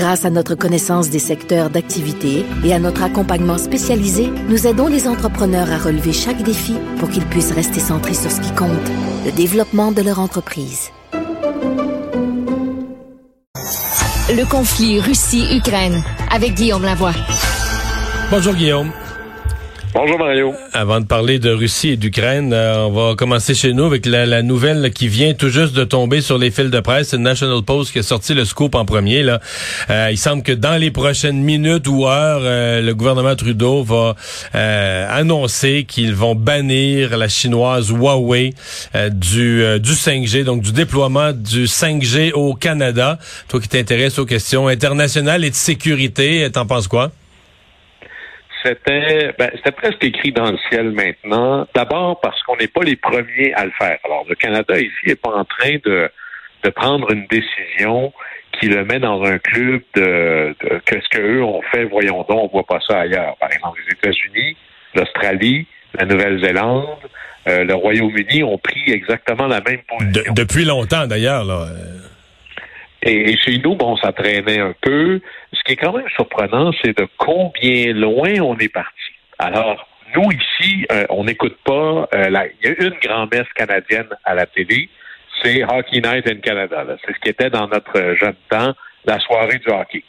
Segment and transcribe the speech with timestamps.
[0.00, 5.06] Grâce à notre connaissance des secteurs d'activité et à notre accompagnement spécialisé, nous aidons les
[5.06, 8.70] entrepreneurs à relever chaque défi pour qu'ils puissent rester centrés sur ce qui compte,
[9.26, 10.88] le développement de leur entreprise.
[14.30, 17.12] Le conflit Russie-Ukraine avec Guillaume Lavoie.
[18.30, 18.90] Bonjour Guillaume.
[19.92, 20.54] Bonjour Mario.
[20.72, 24.42] Avant de parler de Russie et d'Ukraine, euh, on va commencer chez nous avec la,
[24.42, 27.08] nouvelle qui vient tout juste de tomber sur les fils de presse.
[27.08, 29.24] C'est National Post qui a sorti le scoop en premier.
[29.24, 29.40] Là.
[29.90, 34.14] Euh, il semble que dans les prochaines minutes ou heures, euh, le gouvernement Trudeau va
[34.52, 38.54] annoncer qu'ils vont bannir la chinoise Huawei
[39.10, 43.18] du, du 5G, donc du déploiement du 5G au Canada.
[43.48, 47.10] Toi qui t'intéresses aux questions internationales et de sécurité, t'en penses quoi?
[48.64, 51.66] C'était ben, c'était presque écrit dans le ciel maintenant.
[51.74, 53.98] D'abord parce qu'on n'est pas les premiers à le faire.
[54.04, 56.10] Alors le Canada ici n'est pas en train de,
[56.64, 58.12] de prendre une décision
[58.58, 62.66] qui le met dans un club de, qu'est-ce qu'eux ont fait, voyons donc, on voit
[62.66, 63.36] pas ça ailleurs.
[63.38, 64.56] Par exemple, les États-Unis,
[64.94, 66.86] l'Australie, la Nouvelle-Zélande,
[67.48, 70.32] euh, le Royaume-Uni ont pris exactement la même position.
[70.34, 71.68] depuis longtemps d'ailleurs, là.
[73.02, 75.20] Et chez nous, bon, ça traînait un peu.
[75.52, 79.12] Ce qui est quand même surprenant, c'est de combien loin on est parti.
[79.38, 82.08] Alors, nous ici, euh, on n'écoute pas.
[82.14, 84.88] Euh, il y a une grand-messe canadienne à la télé,
[85.42, 86.84] c'est Hockey Night in Canada.
[87.04, 90.04] C'est ce qui était dans notre jeune temps, la soirée du hockey.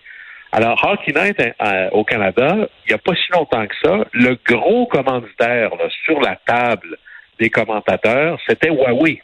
[0.52, 4.38] Alors, Hockey Night euh, au Canada, il n'y a pas si longtemps que ça, le
[4.46, 5.72] gros commanditaire
[6.04, 6.98] sur la table
[7.40, 9.22] des commentateurs, c'était Huawei.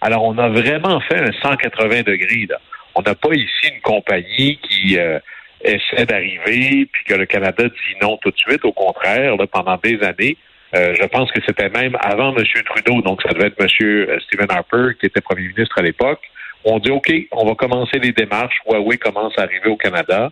[0.00, 2.46] Alors, on a vraiment fait un 180 degrés.
[2.50, 2.58] Là.
[2.94, 5.18] On n'a pas ici une compagnie qui euh,
[5.62, 8.64] essaie d'arriver, puis que le Canada dit non tout de suite.
[8.64, 10.36] Au contraire, là, pendant des années,
[10.74, 12.44] euh, je pense que c'était même avant M.
[12.66, 13.68] Trudeau, donc ça devait être M.
[13.82, 16.20] Euh, Stephen Harper, qui était premier ministre à l'époque.
[16.64, 18.56] On dit, OK, on va commencer les démarches.
[18.66, 20.30] Huawei commence à arriver au Canada.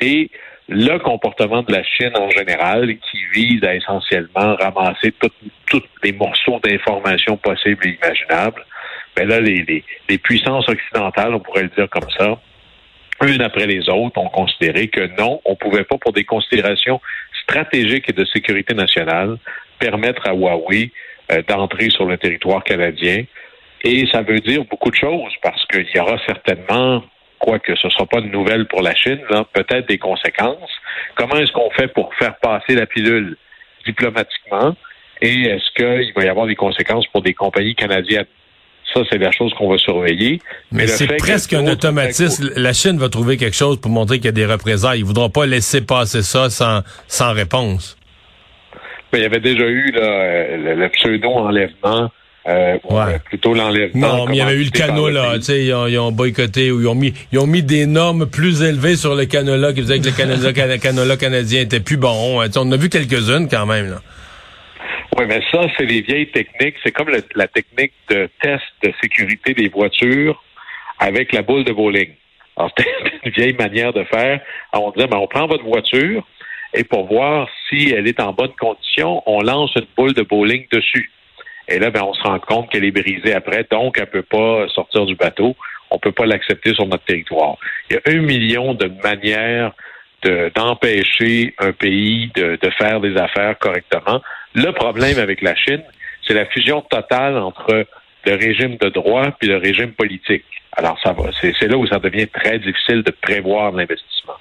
[0.00, 0.30] Et
[0.68, 5.12] le comportement de la Chine en général, qui vise à essentiellement ramasser
[5.66, 8.64] tous les morceaux d'informations possibles et imaginables,
[9.16, 12.38] mais ben là, les, puissances occidentales, on pourrait le dire comme ça,
[13.22, 17.00] une après les autres, ont considéré que non, on ne pouvait pas, pour des considérations
[17.42, 19.36] stratégiques et de sécurité nationale,
[19.78, 20.92] permettre à Huawei
[21.30, 23.24] euh, d'entrer sur le territoire canadien.
[23.84, 27.04] Et ça veut dire beaucoup de choses parce qu'il y aura certainement,
[27.38, 29.20] quoique ce ne sera pas de nouvelle pour la Chine,
[29.52, 30.70] peut-être des conséquences.
[31.16, 33.36] Comment est-ce qu'on fait pour faire passer la pilule
[33.84, 34.74] diplomatiquement?
[35.20, 38.26] Et est-ce qu'il va y avoir des conséquences pour des compagnies canadiennes?
[38.92, 40.40] Ça, c'est la chose qu'on va surveiller.
[40.70, 42.50] Mais, c'est presque un automatisme.
[42.56, 44.98] La Chine va trouver quelque chose pour montrer qu'il y a des représailles.
[44.98, 47.96] Ils ne voudront pas laisser passer ça sans, sans réponse.
[49.12, 52.10] Mais il y avait déjà eu là, le, pseudo-enlèvement.
[52.48, 53.20] Euh, ouais.
[53.24, 54.16] plutôt l'enlèvement.
[54.16, 56.88] Non, mais il y avait eu le canola, tu sais, ils, ont, boycotté ou ils
[56.88, 60.06] ont mis, ils ont mis des normes plus élevées sur le canola qui faisaient que
[60.06, 62.40] le canola, canola canadien était plus bon.
[62.40, 62.48] Hein.
[62.56, 63.90] on en a vu quelques-unes quand même.
[63.90, 64.02] Là.
[65.16, 66.76] Oui, mais ça, c'est les vieilles techniques.
[66.82, 70.42] C'est comme la technique de test de sécurité des voitures
[70.98, 72.10] avec la boule de bowling.
[72.76, 72.90] C'était
[73.24, 74.40] une vieille manière de faire.
[74.72, 76.26] on disait, ben, on prend votre voiture
[76.74, 80.66] et pour voir si elle est en bonne condition, on lance une boule de bowling
[80.72, 81.10] dessus.
[81.68, 84.22] Et là, ben, on se rend compte qu'elle est brisée après, donc elle ne peut
[84.22, 85.54] pas sortir du bateau.
[85.90, 87.56] On ne peut pas l'accepter sur notre territoire.
[87.90, 89.72] Il y a un million de manières
[90.54, 94.22] d'empêcher un pays de, faire des affaires correctement.
[94.54, 95.82] Le problème avec la Chine,
[96.26, 97.86] c'est la fusion totale entre
[98.24, 100.44] le régime de droit puis le régime politique.
[100.72, 101.24] Alors, ça va.
[101.40, 104.36] C'est là où ça devient très difficile de prévoir l'investissement.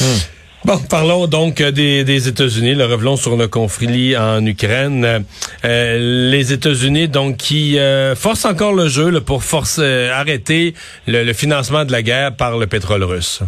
[0.00, 0.42] Hmm.
[0.64, 2.76] Bon, parlons donc des, États-Unis.
[2.76, 5.24] Le revenons sur le conflit en Ukraine.
[5.64, 10.74] Euh, les États-Unis, donc, qui euh, forcent encore le jeu pour forcer, arrêter
[11.08, 13.42] le, financement de la guerre par le pétrole russe.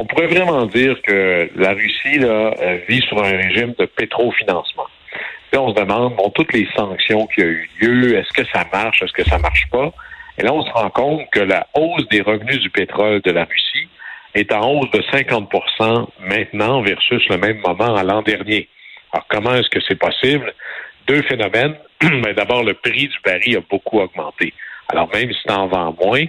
[0.00, 4.86] On pourrait vraiment dire que la Russie là, euh, vit sur un régime de pétrofinancement.
[5.50, 8.64] Puis on se demande, bon, toutes les sanctions qui ont eu lieu, est-ce que ça
[8.72, 9.92] marche, est-ce que ça marche pas?
[10.38, 13.42] Et là, on se rend compte que la hausse des revenus du pétrole de la
[13.42, 13.88] Russie
[14.34, 18.68] est en hausse de 50% maintenant versus le même moment à l'an dernier.
[19.12, 20.54] Alors, comment est-ce que c'est possible?
[21.08, 21.74] Deux phénomènes.
[22.04, 24.54] Mais d'abord, le prix du baril a beaucoup augmenté.
[24.90, 26.24] Alors, même si tu en vends moins,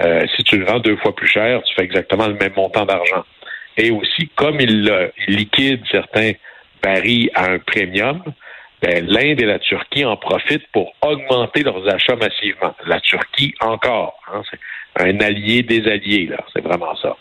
[0.00, 2.86] euh, si tu le vends deux fois plus cher, tu fais exactement le même montant
[2.86, 3.24] d'argent.
[3.76, 6.32] Et aussi, comme il, liquide certains
[6.82, 8.22] barils à un premium,
[8.82, 12.74] ben, l'Inde et la Turquie en profitent pour augmenter leurs achats massivement.
[12.86, 14.18] La Turquie encore.
[14.32, 14.58] Hein, c'est
[15.02, 16.38] un allié des alliés, là.
[16.52, 17.16] C'est vraiment ça.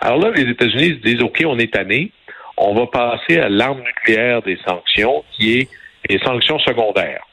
[0.00, 2.10] Alors là, les États-Unis se disent, OK, on est tanné.
[2.56, 5.68] On va passer à l'arme nucléaire des sanctions, qui est
[6.08, 7.26] les sanctions secondaires.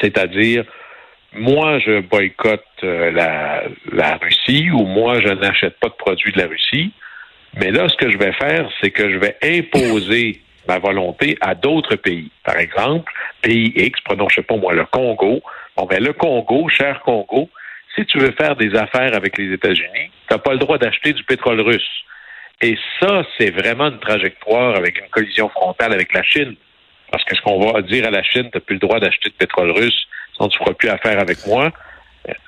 [0.00, 0.64] C'est-à-dire,
[1.34, 6.38] moi, je boycotte euh, la, la Russie ou moi, je n'achète pas de produits de
[6.38, 6.92] la Russie.
[7.56, 11.54] Mais là, ce que je vais faire, c'est que je vais imposer ma volonté à
[11.54, 12.30] d'autres pays.
[12.44, 15.42] Par exemple, pays X, prenons, je sais pas moi, le Congo.
[15.76, 17.48] Bon, ben, le Congo, cher Congo,
[17.94, 21.12] si tu veux faire des affaires avec les États-Unis, tu n'as pas le droit d'acheter
[21.12, 22.04] du pétrole russe.
[22.60, 26.54] Et ça, c'est vraiment une trajectoire avec une collision frontale avec la Chine.
[27.10, 29.28] Parce que ce qu'on va dire à la Chine, tu n'as plus le droit d'acheter
[29.28, 31.70] de pétrole russe, sinon tu ne feras plus affaire avec moi.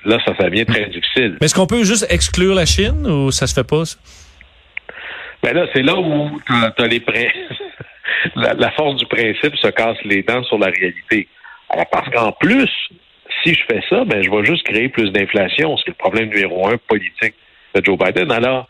[0.05, 1.37] Là, ça, ça devient très difficile.
[1.39, 3.85] Mais est-ce qu'on peut juste exclure la Chine ou ça se fait pas?
[3.85, 3.97] Ça?
[5.43, 7.31] Ben là, c'est là où tu as, les prêts.
[8.35, 11.27] la, force du principe se casse les dents sur la réalité.
[11.69, 12.69] Alors, parce qu'en plus,
[13.43, 16.67] si je fais ça, ben, je vais juste créer plus d'inflation, C'est le problème numéro
[16.67, 17.35] un politique
[17.75, 18.31] de Joe Biden.
[18.31, 18.67] Alors,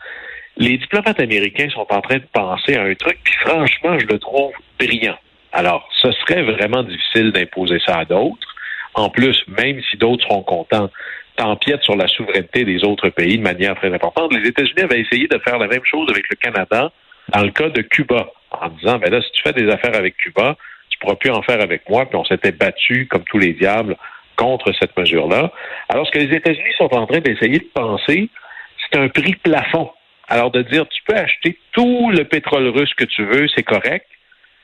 [0.56, 4.18] les diplomates américains sont en train de penser à un truc, puis franchement, je le
[4.18, 5.16] trouve brillant.
[5.52, 8.54] Alors, ce serait vraiment difficile d'imposer ça à d'autres.
[8.94, 10.90] En plus, même si d'autres seront contents,
[11.36, 14.32] t'empiètes sur la souveraineté des autres pays de manière très importante.
[14.34, 16.90] Les États-Unis avaient essayé de faire la même chose avec le Canada
[17.28, 20.16] dans le cas de Cuba, en disant, ben là, si tu fais des affaires avec
[20.16, 20.56] Cuba,
[20.88, 23.96] tu pourras plus en faire avec moi, puis on s'était battu comme tous les diables
[24.36, 25.52] contre cette mesure-là.
[25.88, 28.30] Alors, ce que les États-Unis sont en train d'essayer de penser,
[28.80, 29.90] c'est un prix plafond.
[30.28, 34.06] Alors, de dire, tu peux acheter tout le pétrole russe que tu veux, c'est correct,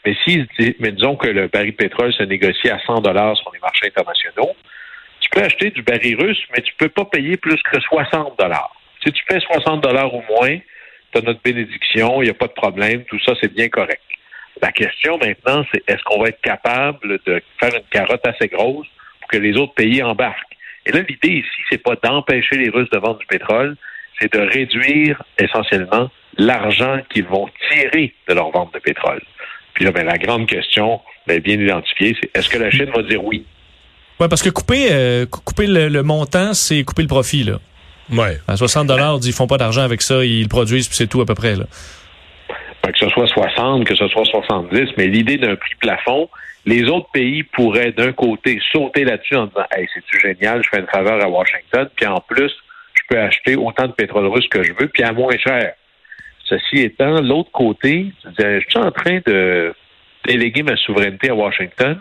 [0.04, 0.46] mais si,
[0.80, 3.86] mais disons que le baril de pétrole se négocie à 100 dollars sur les marchés
[3.86, 4.54] internationaux,
[5.20, 8.74] tu peux acheter du baril russe, mais tu peux pas payer plus que 60 dollars.
[9.02, 10.58] Si tu paies 60 dollars ou moins,
[11.12, 14.02] tu as notre bénédiction, il n'y a pas de problème, tout ça, c'est bien correct.
[14.62, 18.86] La question maintenant, c'est est-ce qu'on va être capable de faire une carotte assez grosse
[19.20, 20.56] pour que les autres pays embarquent?
[20.86, 23.76] Et là, l'idée ici, c'est pas d'empêcher les Russes de vendre du pétrole,
[24.20, 29.22] c'est de réduire essentiellement l'argent qu'ils vont tirer de leur vente de pétrole.
[29.74, 33.02] Puis là, ben, la grande question, ben, bien identifiée, c'est est-ce que la Chine va
[33.02, 33.44] dire oui?
[34.20, 37.42] Oui, parce que couper, euh, couper le, montant, c'est couper le profit.
[37.42, 37.58] Là.
[38.12, 38.38] Ouais.
[38.46, 41.20] À 60 dollars, ils font pas d'argent avec ça, ils le produisent, puis c'est tout
[41.20, 41.56] à peu près.
[41.56, 41.64] Là.
[42.82, 46.28] que ce soit 60, que ce soit 70, mais l'idée d'un prix plafond,
[46.64, 50.80] les autres pays pourraient d'un côté sauter là-dessus en disant Hey, c'est-tu génial, je fais
[50.80, 52.52] une faveur à Washington, puis en plus,
[52.94, 55.72] je peux acheter autant de pétrole russe que je veux, puis à moins cher.
[56.44, 59.75] Ceci étant, l'autre côté, je suis en train de
[60.26, 61.99] déléguer ma souveraineté à Washington.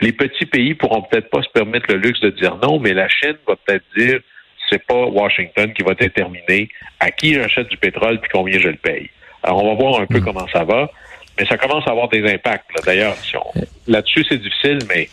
[0.00, 3.08] Les petits pays pourront peut-être pas se permettre le luxe de dire non, mais la
[3.08, 4.20] Chine va peut-être dire
[4.68, 6.68] c'est pas Washington qui va déterminer
[7.00, 9.10] à qui j'achète du pétrole puis combien je le paye.
[9.42, 10.24] Alors, on va voir un peu hmm.
[10.24, 10.90] comment ça va,
[11.38, 12.66] mais ça commence à avoir des impacts.
[12.84, 13.16] D'ailleurs,
[13.86, 15.08] là-dessus, c'est difficile, mais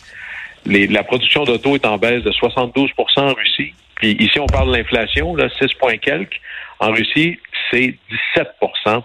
[0.86, 3.74] la production d'auto est en baisse de 72% en Russie.
[3.96, 6.40] Puis ici, on parle de l'inflation, là, 6 points quelques.
[6.78, 7.38] En Russie,
[7.70, 7.98] c'est
[8.36, 8.48] 17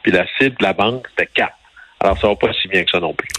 [0.01, 1.53] puis la cible de la banque, c'était 4
[2.03, 3.29] alors, ça va pas si bien que ça non plus.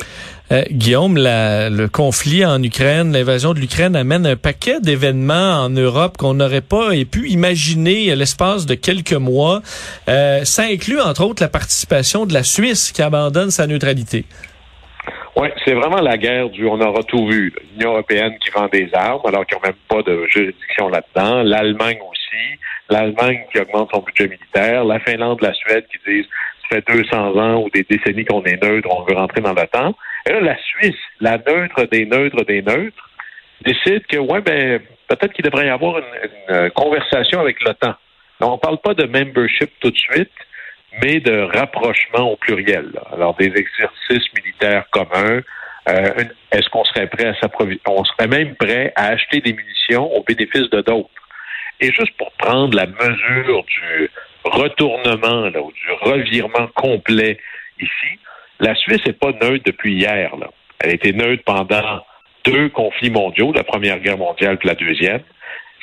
[0.51, 6.17] Euh, Guillaume, le conflit en Ukraine, l'invasion de l'Ukraine amène un paquet d'événements en Europe
[6.17, 9.61] qu'on n'aurait pas pu imaginer à l'espace de quelques mois.
[10.09, 14.25] Euh, ça inclut, entre autres, la participation de la Suisse qui abandonne sa neutralité.
[15.37, 17.53] Oui, c'est vraiment la guerre du on aura tout vu.
[17.73, 21.43] L'Union européenne qui vend des armes alors qu'ils n'ont même pas de juridiction là-dedans.
[21.43, 22.59] L'Allemagne aussi.
[22.91, 24.85] L'Allemagne qui augmente son budget militaire.
[24.85, 26.29] La Finlande, la Suède qui disent
[26.63, 29.95] ça fait 200 ans ou des décennies qu'on est neutre, on veut rentrer dans l'OTAN.
[30.27, 33.11] Et là, la Suisse, la neutre des neutres des neutres,
[33.65, 37.95] décide que, ouais, ben, peut-être qu'il devrait y avoir une, conversation avec l'OTAN.
[38.41, 40.33] On ne parle pas de membership tout de suite,
[41.03, 42.91] mais de rapprochement au pluriel.
[43.13, 45.41] Alors, des exercices militaires communs.
[45.89, 47.83] Euh, est-ce qu'on serait prêt à s'approvisionner?
[47.87, 51.11] On serait même prêt à acheter des munitions au bénéfice de d'autres?
[51.81, 54.11] Et juste pour prendre la mesure du
[54.45, 57.39] retournement là, ou du revirement complet
[57.81, 58.19] ici,
[58.61, 60.37] la Suisse n'est pas neutre depuis hier.
[60.37, 60.49] Là.
[60.81, 62.05] Elle a été neutre pendant
[62.45, 65.23] deux conflits mondiaux, la Première Guerre mondiale et la Deuxième.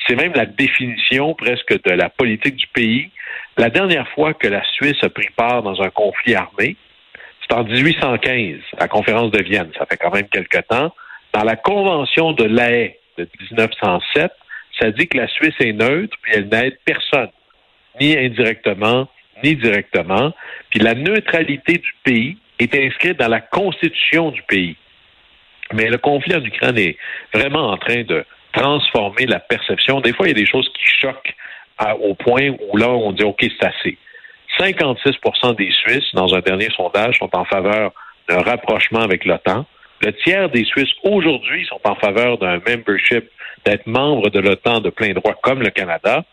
[0.06, 3.10] C'est même la définition presque de la politique du pays.
[3.56, 6.76] La dernière fois que la Suisse a pris part dans un conflit armé,
[7.40, 9.70] c'est en 1815, à la conférence de Vienne.
[9.78, 10.94] Ça fait quand même quelque temps.
[11.32, 14.32] Dans la Convention de La de 1907,
[14.82, 17.30] ça dit que la Suisse est neutre, puis elle n'aide personne,
[18.00, 19.08] ni indirectement,
[19.44, 20.32] ni directement.
[20.70, 24.76] Puis la neutralité du pays est inscrite dans la constitution du pays.
[25.72, 26.96] Mais le conflit en Ukraine est
[27.32, 30.00] vraiment en train de transformer la perception.
[30.00, 31.34] Des fois, il y a des choses qui choquent
[32.00, 33.98] au point où là, on dit OK, c'est assez.
[34.58, 37.92] 56% des Suisses, dans un dernier sondage, sont en faveur
[38.28, 39.64] d'un rapprochement avec l'OTAN.
[40.02, 43.30] Le tiers des Suisses aujourd'hui sont en faveur d'un membership,
[43.64, 46.24] d'être membre de l'OTAN de plein droit comme le Canada.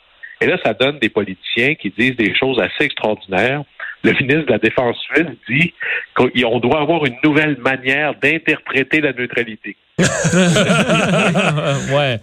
[0.42, 3.64] Et là, ça donne des politiciens qui disent des choses assez extraordinaires.
[4.04, 5.74] Le ministre de la Défense suisse dit
[6.16, 9.76] qu'on doit avoir une nouvelle manière d'interpréter la neutralité.
[10.00, 12.20] ouais.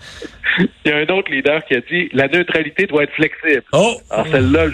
[0.59, 3.63] Il y a un autre leader qui a dit la neutralité doit être flexible.
[3.73, 4.01] Oh!
[4.11, 4.65] Alors celle-là,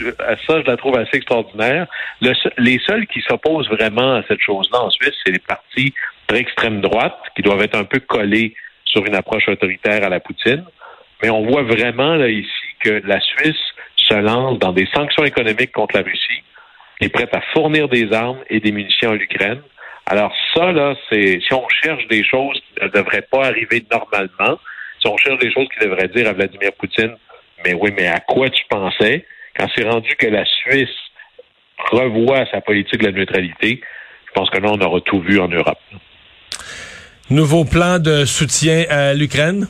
[0.47, 1.89] ça, je la trouve assez extraordinaire.
[2.21, 5.93] les seuls qui s'opposent vraiment à cette chose-là en Suisse, c'est les partis
[6.35, 10.65] extrême droite qui doivent être un peu collés sur une approche autoritaire à la Poutine.
[11.23, 13.63] Mais on voit vraiment là ici que la Suisse
[13.97, 16.43] se lance dans des sanctions économiques contre la Russie,
[17.01, 19.63] est prête à fournir des armes et des munitions à l'Ukraine.
[20.07, 24.59] Alors ça, là, c'est si on cherche des choses qui ne devraient pas arriver normalement,
[25.01, 27.17] si on cherche des choses qui devraient dire à Vladimir Poutine,
[27.65, 29.25] mais oui, mais à quoi tu pensais?
[29.57, 30.89] Quand c'est rendu que la Suisse
[31.91, 33.81] revoit sa politique de la neutralité?
[34.27, 35.79] Je pense que là, on aura tout vu en Europe.
[37.33, 39.67] Nouveau plan de soutien à l'Ukraine?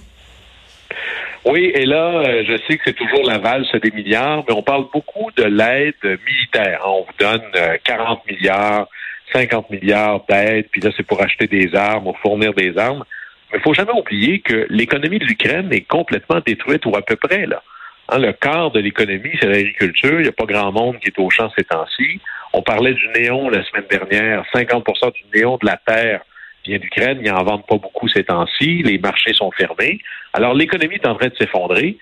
[1.44, 4.64] Oui, et là, euh, je sais que c'est toujours la valse des milliards, mais on
[4.64, 6.82] parle beaucoup de l'aide militaire.
[6.84, 7.44] On vous donne
[7.84, 8.88] 40 euh, milliards,
[9.32, 13.04] 50 milliards d'aide, puis là, c'est pour acheter des armes ou fournir des armes.
[13.52, 17.14] Mais il faut jamais oublier que l'économie de l'Ukraine est complètement détruite ou à peu
[17.14, 17.62] près, là.
[18.08, 20.18] Hein, le quart de l'économie, c'est l'agriculture.
[20.18, 22.20] Il n'y a pas grand monde qui est au champ ces temps-ci.
[22.54, 24.44] On parlait du néon la semaine dernière.
[24.52, 26.22] 50% du néon de la terre
[26.64, 27.20] vient d'Ukraine.
[27.24, 28.82] Ils n'en vendent pas beaucoup ces temps-ci.
[28.82, 29.98] Les marchés sont fermés.
[30.32, 31.96] Alors, l'économie est en train de s'effondrer,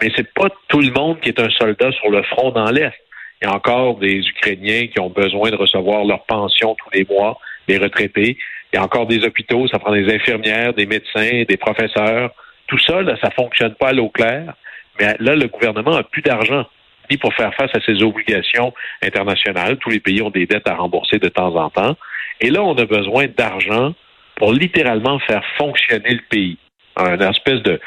[0.00, 2.94] mais c'est pas tout le monde qui est un soldat sur le front dans l'Est.
[3.42, 7.06] Il y a encore des Ukrainiens qui ont besoin de recevoir leur pension tous les
[7.08, 7.38] mois,
[7.68, 8.36] les retraités.
[8.72, 12.32] Il y a encore des hôpitaux, ça prend des infirmières, des médecins, des professeurs.
[12.66, 14.54] Tout ça, là, ça fonctionne pas à l'eau claire.
[14.98, 16.66] Mais là, le gouvernement a plus d'argent
[17.10, 19.78] ni pour faire face à ses obligations internationales.
[19.78, 21.96] Tous les pays ont des dettes à rembourser de temps en temps.
[22.40, 23.94] Et là, on a besoin d'argent
[24.36, 26.56] pour littéralement faire fonctionner le pays.
[26.96, 27.80] Un espèce de,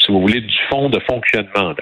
[0.00, 1.74] si vous voulez, du fonds de fonctionnement.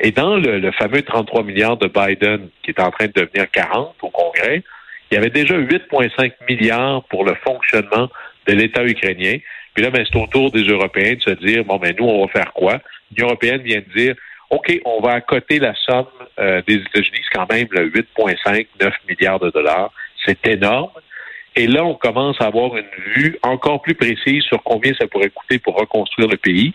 [0.00, 3.94] Et dans le, fameux 33 milliards de Biden, qui est en train de devenir 40
[4.02, 4.62] au Congrès,
[5.10, 8.08] il y avait déjà 8,5 milliards pour le fonctionnement
[8.46, 9.38] de l'État ukrainien.
[9.74, 12.24] Puis là, ben, c'est au tour des Européens de se dire, bon, ben, nous, on
[12.24, 12.80] va faire quoi?
[13.10, 14.14] L'Union européenne vient de dire,
[14.50, 16.06] OK, on va accoter la somme
[16.38, 19.92] euh, des États-Unis, c'est quand même le 8,5, 9 milliards de dollars.
[20.24, 20.90] C'est énorme.
[21.56, 25.30] Et là, on commence à avoir une vue encore plus précise sur combien ça pourrait
[25.30, 26.72] coûter pour reconstruire le pays.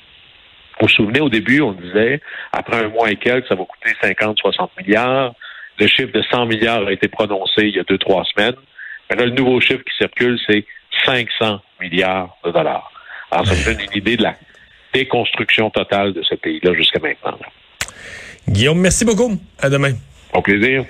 [0.79, 2.21] Vous vous souvenez, au début, on disait,
[2.51, 5.33] après un mois et quelques, ça va coûter 50, 60 milliards.
[5.79, 8.55] Le chiffre de 100 milliards a été prononcé il y a deux, trois semaines.
[9.09, 10.65] Maintenant, le nouveau chiffre qui circule, c'est
[11.05, 12.91] 500 milliards de dollars.
[13.31, 14.35] Alors, ça vous donne une idée de la
[14.93, 17.37] déconstruction totale de ce pays-là jusqu'à maintenant.
[18.47, 19.31] Guillaume, merci beaucoup.
[19.59, 19.93] À demain.
[20.33, 20.83] Au plaisir.